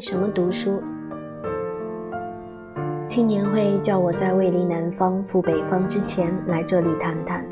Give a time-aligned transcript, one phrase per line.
[0.00, 0.82] 为什么读书？
[3.06, 7.46] 青年会叫我在未离南方赴北方之前来这里谈谈，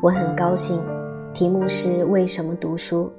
[0.00, 0.80] 我很高兴。
[1.34, 3.10] 题目是为什么读书？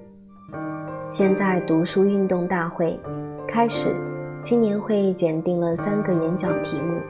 [1.10, 2.98] 现在读书运动大会
[3.46, 3.94] 开始，
[4.42, 7.02] 青年会检定了三个演讲题目。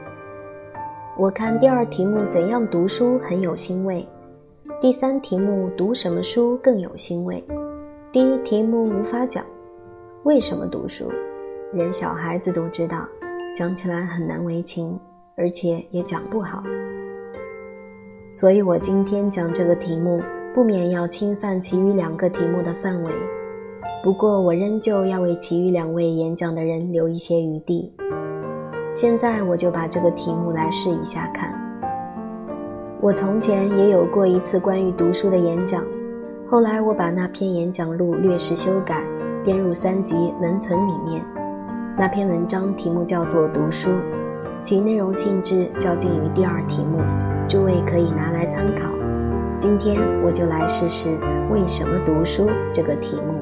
[1.16, 4.04] 我看第二题目怎样读书很有欣慰，
[4.80, 7.40] 第三题目读什么书更有欣慰，
[8.10, 9.44] 第一题目无法讲。
[10.24, 11.08] 为什么读书？
[11.72, 13.06] 连小孩子都知道，
[13.54, 14.98] 讲起来很难为情，
[15.36, 16.62] 而且也讲不好。
[18.32, 20.20] 所以我今天讲这个题目，
[20.52, 23.12] 不免要侵犯其余两个题目的范围。
[24.02, 27.94] 不过我仍旧要为其余两位演讲的人留一些余地。
[28.92, 31.54] 现在我就把这个题目来试一下看。
[33.00, 35.84] 我从前也有过一次关于读书的演讲，
[36.50, 39.04] 后来我把那篇演讲录略施修改。
[39.42, 41.24] 编入三级文存里面。
[42.00, 43.90] 那篇文章题目叫做《读书》，
[44.62, 46.98] 其内容性质较近于第二题目，
[47.46, 48.88] 诸位可以拿来参考。
[49.58, 51.10] 今天我就来试试
[51.50, 53.34] 为什么读书这个题目。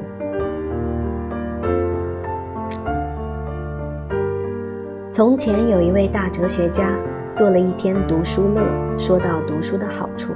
[5.13, 6.99] 从前有一位大哲学家
[7.37, 8.61] 做了一篇《读书乐》，
[8.99, 10.33] 说到读书的好处。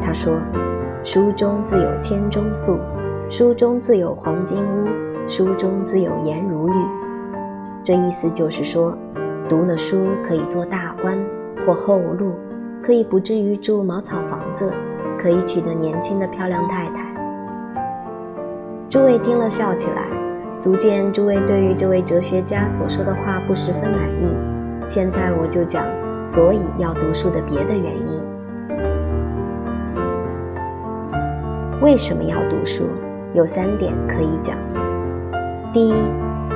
[0.00, 0.32] 他说
[1.04, 2.80] ：“书中自有千钟粟。”
[3.28, 7.03] 书中自有黄金屋，书中自有颜如玉。
[7.84, 8.96] 这意思就是说，
[9.46, 11.22] 读了书可以做大官
[11.66, 12.32] 或后路，
[12.82, 14.72] 可以不至于住茅草房子，
[15.18, 17.14] 可以娶得年轻的漂亮太太。
[18.88, 20.06] 诸位听了笑起来，
[20.58, 24.34] 足见诸位对于这位哲学家所说的话不十分满意。
[24.88, 25.84] 现在我就讲，
[26.24, 28.20] 所以要读书的别的原因。
[31.82, 32.84] 为什么要读书？
[33.34, 34.56] 有三点可以讲。
[35.70, 35.94] 第一，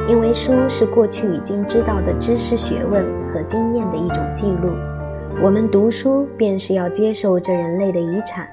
[0.08, 4.70] 因为书是过去已经知道的知识、学问和经验的一种记录，
[5.42, 8.48] 我们读书便是要接受这人类的遗产。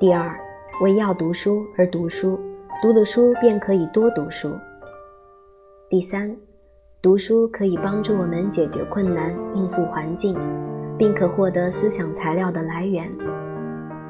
[0.00, 0.34] 第二，
[0.80, 2.40] 为要读书而读书，
[2.80, 4.50] 读了书便可以多读书。
[5.90, 6.34] 第三，
[7.02, 10.34] 读书可以帮助我们解决困难、应付环境，
[10.96, 13.06] 并可获得思想材料的来源。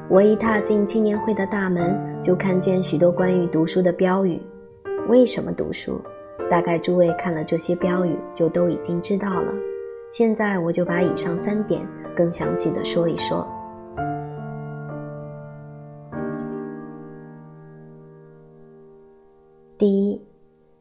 [0.07, 4.41] 我一踏进青年会的大门，就看见许多关于读书的标语。
[5.07, 6.01] 为什么读书？
[6.49, 9.53] 大概诸位看了这些标语，就都已经知道了。
[10.11, 13.47] 现在我就把以上三点更详细的说一说。
[19.77, 20.21] 第一，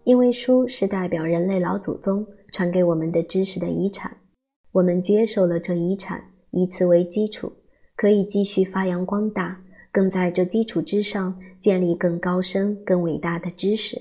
[0.05, 4.17] 因为书是代表人类老祖宗传给我们的知识的遗产，
[4.73, 7.53] 我们接受了这遗产，以此为基础。
[7.95, 9.61] 可以继续发扬光大，
[9.93, 14.01] 更在这基础之上建立更高深、更伟大的知识。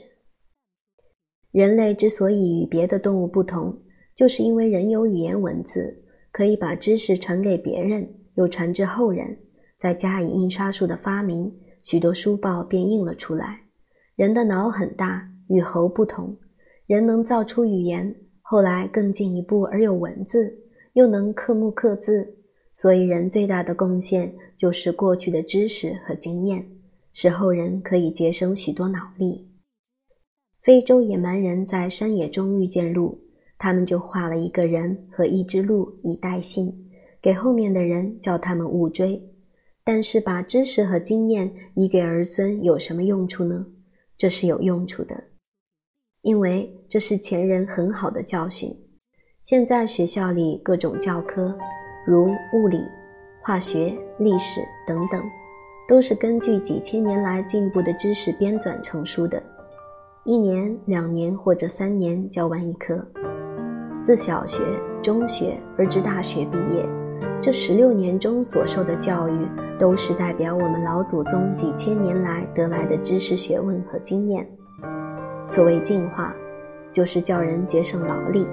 [1.52, 3.76] 人类之所以与别的动物不同，
[4.14, 9.38] 就是因为人有语言文字，可以把知识传给别人，又传至后人。
[9.78, 11.54] 再加以印刷术的发明，
[11.84, 13.62] 许多书报便印了出来。
[14.16, 16.36] 人的脑很大，与猴不同，
[16.88, 20.58] 人能造出语言，后来更进一步而有文字，
[20.94, 22.36] 又能刻木刻字。
[22.74, 26.68] 所以，人最大的贡献就是过去的知识和经验，
[27.14, 29.47] 使后人可以节省许多脑力。
[30.68, 33.18] 非洲野蛮人在山野中遇见鹿，
[33.58, 36.90] 他们就画了一个人和一只鹿以带信，
[37.22, 39.30] 给后面的人叫他们勿追。
[39.86, 43.66] 但是，把知识和经验遗给儿孙有什么用处呢？
[44.18, 45.16] 这是有用处的，
[46.22, 48.70] 因为这是前人很好的教训。
[49.42, 51.58] 现在学校里各种教科。
[52.06, 52.82] 如物理、
[53.42, 55.24] 化学、历史等等，
[55.88, 59.42] 都是根据几千年来进步的知识编纂成书的。
[60.28, 63.02] 一年、两年或者三年教完一科，
[64.04, 64.62] 自小学、
[65.02, 66.86] 中学而至大学毕业，
[67.40, 69.48] 这十六年中所受的教育，
[69.80, 74.46] 都是代表我们老祖宗几千年来得来的知识、学问和经验。
[75.48, 76.36] 所谓进化，
[76.92, 78.46] 就是叫人节省劳力。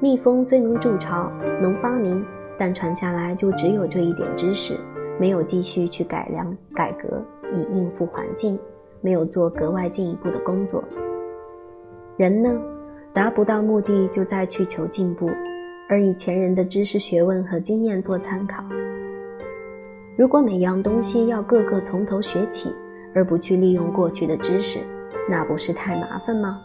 [0.00, 1.28] 蜜蜂虽能筑巢，
[1.60, 2.24] 能发明。
[2.56, 4.78] 但传下来就只有这一点知识，
[5.18, 7.20] 没有继续去改良改革
[7.52, 8.56] 以应付环境，
[9.04, 10.82] 没有做格外进一步的工作。
[12.16, 12.50] 人呢，
[13.12, 15.28] 达不到目的就再去求进步，
[15.86, 18.64] 而以前人的知识、学问和经验做参考。
[20.16, 22.72] 如果每样东西要个个从头学起，
[23.14, 24.78] 而不去利用过去的知识，
[25.28, 26.58] 那不是太麻烦吗？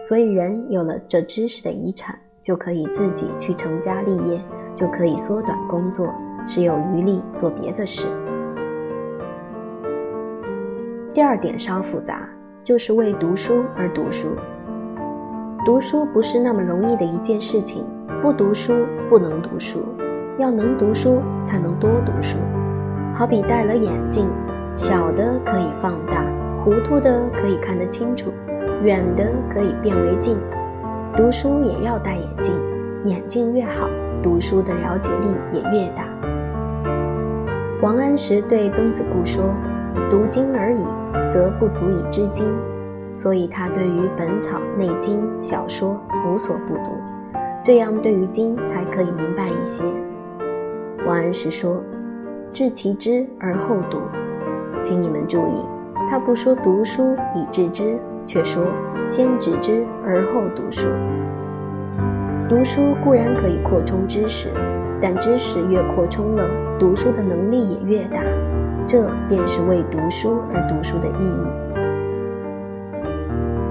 [0.00, 4.42] 所以人有了这知识的遗产，就可以自己去成家立业。
[4.76, 6.12] 就可以缩短工作，
[6.48, 8.08] 使有余力做别的事。
[11.14, 12.28] 第二点稍复杂，
[12.64, 14.26] 就是为读书而读书。
[15.64, 17.86] 读书不是那么容易的一件事情，
[18.20, 19.84] 不读书不能读书，
[20.40, 22.36] 要能读书才能多读书。
[23.14, 24.28] 好比戴了眼镜，
[24.74, 26.26] 小的可以放大，
[26.64, 28.32] 糊涂的可以看得清楚，
[28.82, 30.36] 远的可以变为近。
[31.16, 32.52] 读书也要戴眼镜，
[33.04, 33.88] 眼镜越好，
[34.20, 36.08] 读书的了解力也越大。
[37.80, 39.44] 王安石对曾子固说
[40.10, 40.84] ：“读经而已，
[41.30, 42.46] 则不足以知经。”
[43.12, 46.90] 所以他对于《本草》《内经》小说无所不读，
[47.62, 49.84] 这样对于经才可以明白一些。
[51.06, 51.80] 王安石说
[52.52, 54.00] ：“治其知而后读。”
[54.82, 55.64] 请你们注意，
[56.10, 58.64] 他不说读书以致知，却说
[59.06, 60.88] 先知之而后读书。
[62.48, 64.48] 读书固然可以扩充知识，
[65.00, 66.44] 但知识越扩充了，
[66.78, 68.20] 读书的能力也越大。
[68.86, 71.46] 这便是为读书而读书的意义。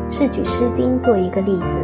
[0.09, 1.79] 是举《诗经》做一个例子。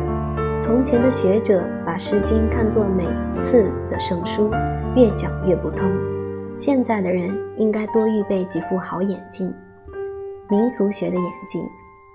[0.61, 3.05] 从前的学者把《诗经》看作每
[3.41, 4.51] 次的圣书，
[4.95, 5.89] 越讲越不通。
[6.57, 9.53] 现在的人应该多预备几副好眼镜：
[10.49, 11.63] 民俗学的眼镜、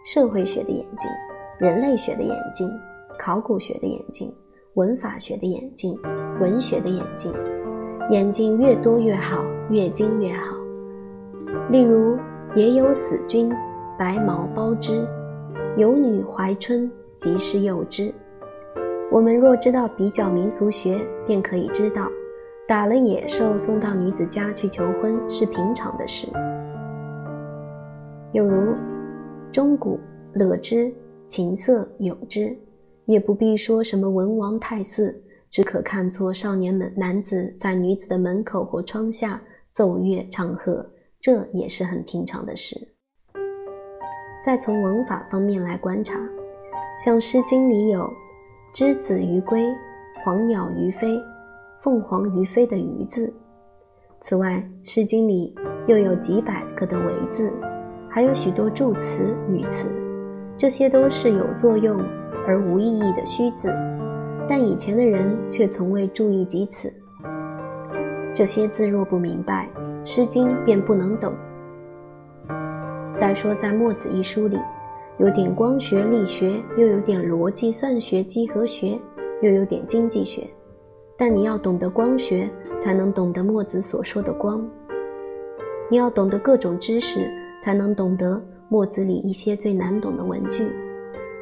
[0.05, 1.11] 社会学的眼镜、
[1.59, 2.71] 人类学的眼镜、
[3.19, 4.33] 考古学的眼镜、
[4.75, 5.99] 文法学的眼镜、
[6.39, 7.33] 文学的眼镜。
[8.11, 10.54] 眼镜越多越好，越精越好。
[11.71, 12.19] 例如，
[12.55, 13.51] 也有死君，
[13.99, 15.07] 白毛包之。
[15.77, 18.13] 有女怀春，即是幼之。
[19.11, 22.07] 我们若知道比较民俗学，便可以知道，
[22.69, 26.29] 打了野兽送到女子家去求婚是平常的事。
[28.33, 28.75] 又如，
[29.51, 29.99] 钟鼓
[30.35, 30.93] 乐之，
[31.29, 32.55] 琴瑟友之，
[33.07, 35.15] 也不必说什么文王太姒，
[35.51, 39.41] 只可看作少年们男子在女子的门口或窗下
[39.73, 40.85] 奏乐唱和，
[41.25, 42.77] 这也是很平常的事。
[44.45, 46.21] 再从文法方面来观察，
[47.03, 48.13] 像《诗经》里有
[48.75, 49.65] “之子于归，
[50.23, 51.19] 黄鸟于飞，
[51.81, 53.33] 凤凰于飞”的“于”字。
[54.21, 55.55] 此外，《诗经》里
[55.87, 57.51] 又有几百个的“为”字，
[58.11, 59.91] 还有许多助词、语词，
[60.59, 61.99] 这些都是有作用
[62.47, 63.73] 而无意义的虚字。
[64.47, 66.93] 但以前的人却从未注意及此。
[68.35, 69.67] 这些字若不明白，
[70.05, 71.33] 《诗经》便不能懂。
[73.19, 74.59] 再说，在《墨子》一书里，
[75.19, 79.01] 有点光学力学，又有点逻辑算学几何学，
[79.41, 80.47] 又有点经济学。
[81.17, 84.61] 但你要懂得光学，才能懂得墨子所说的光；
[85.89, 87.31] 你要懂得各种知识，
[87.63, 90.69] 才能懂得墨子里一些最难懂的文句。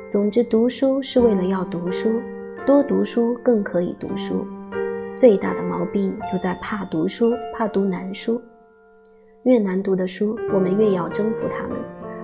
[0.08, 2.20] 总之，读书是为了要读书，
[2.64, 4.46] 多读书更可以读书。
[5.16, 8.40] 最大的毛病就在怕读书，怕读难书。
[9.44, 11.76] 越难读的书，我们越要征服他们，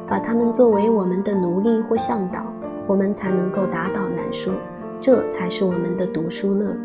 [0.06, 2.44] 把他们作为我们的奴隶或向导，
[2.86, 4.52] 我们才能够打倒难书，
[5.00, 6.76] 这才是我们的读书乐。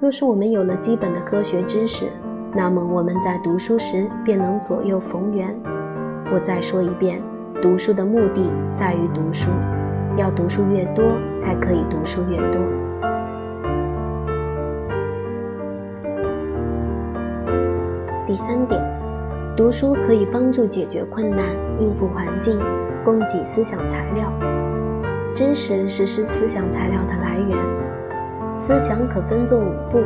[0.00, 2.06] 若是我们有了基本的科学知识，
[2.56, 5.56] 那么我们在读书时便能左右逢源。
[6.34, 7.22] 我再说一遍，
[7.62, 9.48] 读书的目的在于读书，
[10.16, 11.04] 要读书越多，
[11.40, 12.60] 才可以读书越多。
[18.26, 18.95] 第三点。
[19.56, 21.46] 读书可以帮助解决困难、
[21.80, 22.60] 应付环境、
[23.02, 24.30] 供给思想材料。
[25.34, 27.56] 知识是是思想材料的来源。
[28.58, 30.02] 思想可分作五步。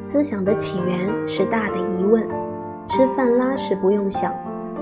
[0.00, 2.26] 思想的起源是大的疑问。
[2.86, 4.32] 吃饭拉屎不用想，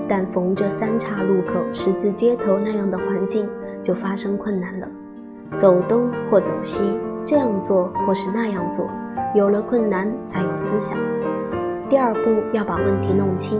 [0.07, 3.49] 但逢着三岔路口、十字街头那样的环境，
[3.83, 4.87] 就发生困难了。
[5.57, 8.89] 走东或走西，这样做或是那样做，
[9.35, 10.97] 有了困难才有思想。
[11.89, 13.59] 第二步要把问题弄清。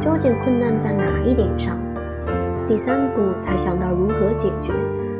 [0.00, 1.78] 究竟困难在哪一点上？
[2.66, 4.72] 第三步才想到如何解决，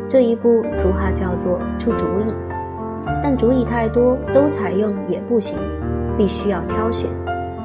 [0.09, 2.35] 这一步俗话叫做出主意。
[3.23, 5.57] 但主意太多都采用也不行，
[6.19, 7.09] 必须要挑选。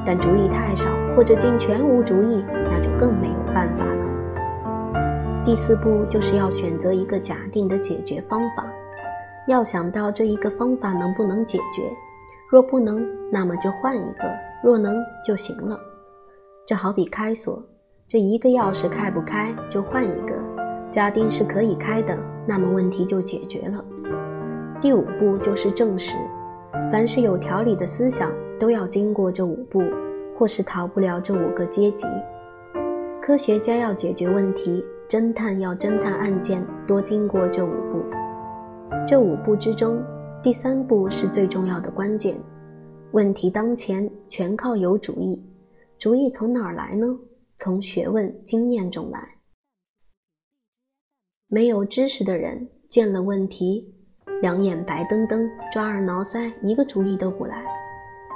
[0.06, 5.44] 但主意太少或者竟全无主意，那就更没有办法了。
[5.44, 8.64] 第四步就是要选择一个假定的解决方法，
[9.48, 11.82] 要想到这一个方法能不能解决，
[12.48, 14.28] 若不能，那么就换一个；
[14.68, 15.80] 若能就行了。
[16.66, 17.64] 这好比开锁，
[18.06, 20.36] 这一个钥匙开不开，就换一个。
[20.92, 23.82] 假定是可以开的，那么问题就解决了。
[24.82, 26.18] 第五步就是证实，
[26.92, 29.82] 凡是有条理的思想，都要经过这五步，
[30.38, 32.06] 或是逃不了这五个阶级。
[33.22, 38.04] 科学家要解决问题，侦探要侦探案件，多经过这五步。
[39.08, 40.04] 这五步之中，
[40.44, 42.36] 第三步是最重要的关键。
[43.12, 45.42] 问题当前，全靠有主意。
[45.98, 47.08] 主意从哪儿来呢？
[47.56, 49.38] 从学问、经验中来。
[51.48, 53.96] 没有知识的人，见了问题，
[54.42, 57.66] 两眼白登登，抓耳挠腮，一个主意都不来。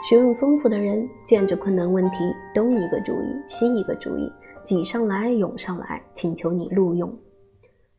[0.09, 2.17] 学问丰富的人见着困难问题，
[2.55, 4.31] 东一个主意，西一个主意，
[4.63, 7.13] 挤上来涌上来，请求你录用。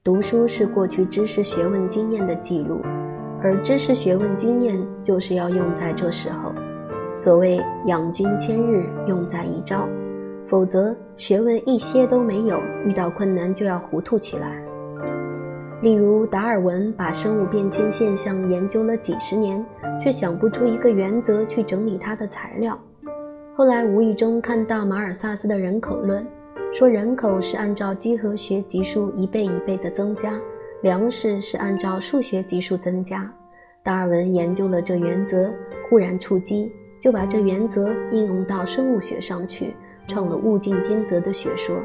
[0.03, 2.81] 读书是过去知识学问经验的记录，
[3.43, 6.53] 而知识学问经验就是要用在这时候。
[7.15, 9.89] 所谓养军千日，用在一朝，
[10.47, 14.63] 否则学问一些都没有，遇到困难就要糊涂起来。
[15.83, 19.65] 例如达尔文把生物变迁现象研究了几十年。
[20.01, 22.77] 却想不出一个原则去整理它的材料。
[23.55, 26.27] 后来无意中看到马尔萨斯的人口论，
[26.73, 30.33] 说人口是按照几何学级数一倍一倍的增加，
[30.83, 33.33] 粮食是按照数学级数增加。
[33.85, 35.49] 达尔文研究了这原则，
[35.89, 36.71] 忽然触机，
[37.01, 39.75] 就把这原则应用到生物学上去，
[40.09, 41.77] 创了物竞天择的学说。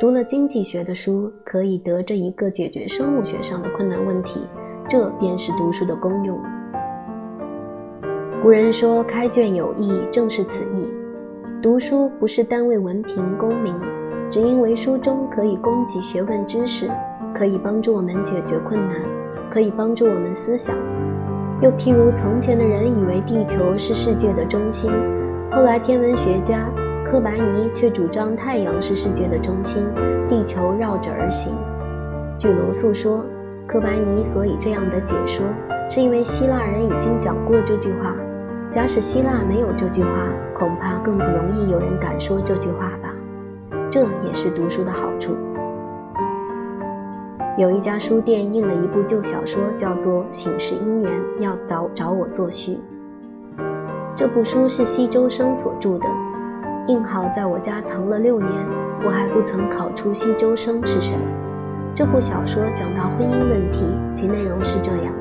[0.00, 4.40] 读了经济学的书，可以得这一个解决生物学上的困难问题。
[4.88, 6.40] 这便是读书的功用。
[8.42, 10.86] 古人说“开卷有益”，正是此意。
[11.62, 13.74] 读书不是单为文凭功名，
[14.30, 16.88] 只因为书中可以供给学问知识，
[17.36, 18.96] 可以帮助我们解决困难，
[19.50, 20.74] 可以帮助我们思想。
[21.60, 24.90] 又譬如从前的人以为地球是世界的中心，
[25.52, 26.66] 后来天文学家
[27.04, 29.84] 科白尼却主张太阳是世界的中心，
[30.30, 31.54] 地球绕着而行。
[32.38, 33.22] 据罗素说。
[33.68, 35.44] 科白尼所以这样的解说，
[35.90, 38.14] 是因为希腊人已经讲过这句话。
[38.70, 40.08] 假使希腊没有这句话，
[40.54, 43.12] 恐怕更不容易有人敢说这句话吧。
[43.90, 45.34] 这也是读书的好处。
[47.58, 51.10] 有一家书店印了一部旧小说，叫做《醒世姻缘》，
[51.40, 52.78] 要找找我作序。
[54.14, 56.06] 这部书是西周生所著的，
[56.86, 58.52] 印好在我家藏了六年，
[59.06, 61.16] 我还不曾考出西周生是谁。
[61.94, 65.14] 这部小说讲到婚姻问题，其内容是这样：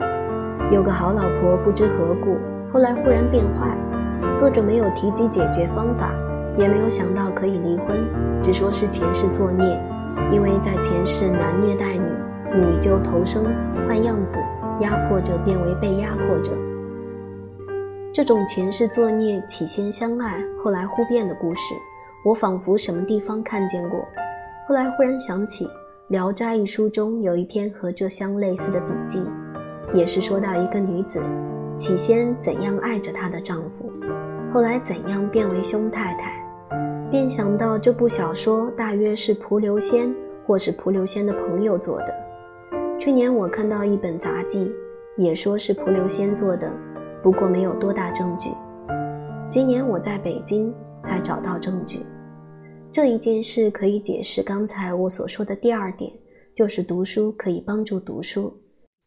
[0.73, 2.35] 有个好老婆，不知何故，
[2.73, 3.69] 后来忽然变坏。
[4.35, 6.11] 作者没有提及解决方法，
[6.57, 7.97] 也没有想到可以离婚，
[8.41, 9.81] 只说是前世作孽，
[10.33, 12.09] 因为在前世男虐待女，
[12.55, 13.45] 女就投生
[13.87, 14.37] 换样子，
[14.81, 16.51] 压迫者变为被压迫者。
[18.13, 21.75] 这种前世作孽，起先相爱，后来互变的故事，
[22.23, 23.99] 我仿佛什么地方看见过，
[24.67, 25.65] 后来忽然想起。
[26.09, 29.23] 《聊斋》一书中有一篇和这相类似的笔记，
[29.91, 31.19] 也是说到一个女子
[31.77, 33.91] 起先怎样爱着她的丈夫，
[34.53, 36.31] 后来怎样变为凶太太，
[37.09, 40.13] 便想到这部小说大约是蒲留仙
[40.45, 42.24] 或是蒲留仙的朋友做的。
[42.97, 44.71] 去年我看到一本杂记，
[45.17, 46.71] 也说是蒲留仙做的，
[47.21, 48.49] 不过没有多大证据。
[49.49, 50.73] 今年我在北京
[51.03, 51.99] 才找到证据。
[52.91, 56.11] 这一件事可以解释刚才我所说的第二点，
[56.55, 58.51] 就是读书可以帮助读书，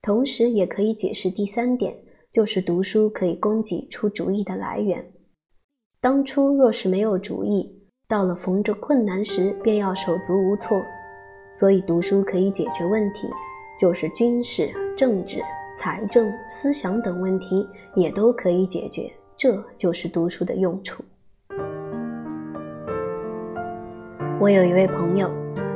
[0.03, 1.97] 同时也可以解释第三点，
[2.31, 5.05] 就是读书可以供给出主意的来源。
[6.01, 10.81] 当初若是没有主意，到了逢着困难时便要手足无措，
[11.55, 13.27] 所以读书可以解决问题，
[13.79, 15.41] 就是军事、政治、
[15.77, 21.05] 财政、思想等问题也都可以解决，这就是读书的用处。
[24.41, 25.31] 我有一位朋友，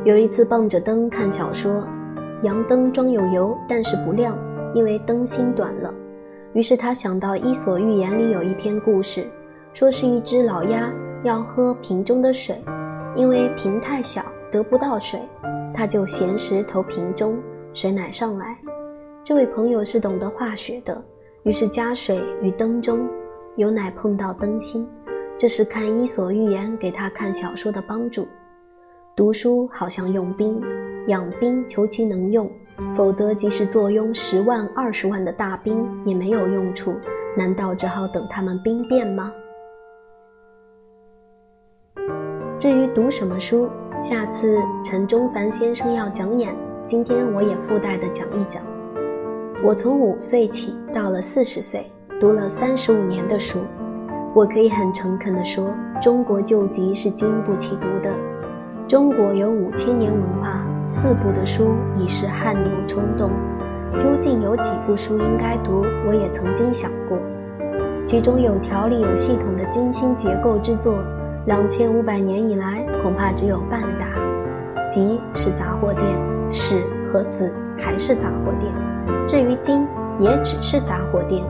[0.04, 1.86] 有一次傍着灯看小说，
[2.42, 4.36] 阳灯装有油，但是不亮，
[4.74, 5.94] 因为灯芯短了。
[6.54, 9.26] 于是他想到《伊索寓言》里有一篇故事，
[9.72, 10.92] 说是一只老鸭
[11.22, 12.60] 要喝瓶中的水，
[13.14, 15.20] 因为瓶太小得不到水，
[15.72, 17.38] 他就衔石投瓶中，
[17.72, 18.56] 水乃上来。
[19.24, 21.02] 这位朋友是懂得化学的，
[21.44, 23.08] 于是加水于灯中，
[23.56, 24.86] 有乃碰到灯芯。
[25.38, 28.26] 这是看《伊索寓言》给他看小说的帮助。
[29.16, 30.60] 读书好像用兵，
[31.06, 32.50] 养兵求其能用，
[32.96, 36.94] 否则即使坐拥十万、二十万的大兵也没有用处。
[37.36, 39.32] 难道只好等他们兵变吗？
[42.58, 43.68] 至于读什么书，
[44.02, 46.54] 下次陈中凡先生要讲演，
[46.88, 48.62] 今天我也附带的讲一讲。
[49.64, 53.60] 我从五岁起到了四十岁，读了三十五年的书，
[54.34, 55.70] 我可以很诚恳地说，
[56.02, 58.12] 中国旧籍是经不起读的。
[58.88, 63.30] 中国有五千年文化，四部的书已是汗牛充栋。
[63.98, 65.84] 究竟有几部书应该读？
[66.06, 67.18] 我也曾经想过。
[68.06, 70.98] 其中有条理、有系统的精心结构之作，
[71.46, 74.06] 两千五百年以来恐怕只有半打。
[74.90, 76.04] 集是杂货店，
[76.52, 78.70] 史和子还是杂货店，
[79.26, 79.86] 至于经
[80.18, 81.42] 也只是杂货店。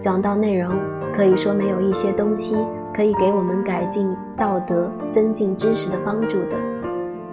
[0.00, 0.70] 讲到内容，
[1.14, 2.54] 可以说没有一些东西
[2.94, 6.56] 可以给我们改进道德、增进知识的帮助的。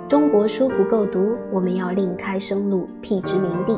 [0.07, 3.77] 中国书不够读，我们要另开生路，辟殖民地。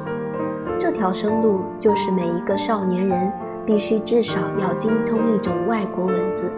[0.80, 3.32] 这条生路就是每一个少年人
[3.66, 6.52] 必须至少要精通一种外国文字，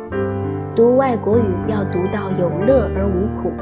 [0.76, 3.54] 读外国语要读到有乐而无苦。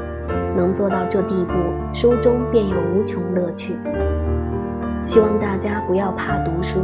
[0.56, 1.52] 能做到这地步，
[1.92, 3.74] 书中便有无穷乐趣。
[5.04, 6.80] 希望大家不要怕读书，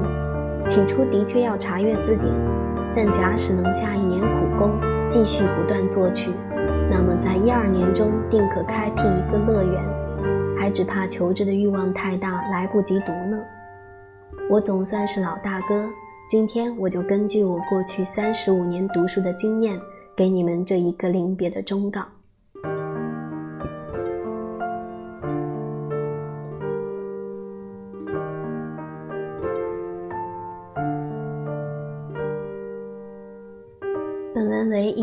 [0.69, 2.31] 起初的确要查阅字典，
[2.95, 4.73] 但假使能下一年苦功，
[5.09, 6.31] 继续不断作曲，
[6.91, 9.83] 那么在一二年中定可开辟一个乐园。
[10.59, 13.43] 还只怕求知的欲望太大，来不及读呢。
[14.51, 15.89] 我总算是老大哥，
[16.29, 19.81] 今天我就根据我过去三十五年读书的经验，
[20.15, 22.03] 给你们这一个临别的忠告。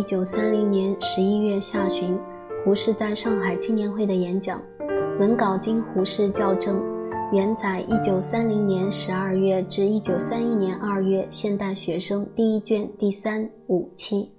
[0.07, 2.17] 九三零年十一月下旬
[2.63, 4.61] 胡适在上海青年会的演讲，
[5.19, 6.81] 文稿经胡适校正，
[7.33, 14.36] 原载一九三零年十二月至一九三一年二月《现代学生》第一卷第三五期。